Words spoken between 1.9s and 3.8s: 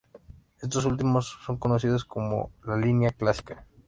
como "La Línea Clásica".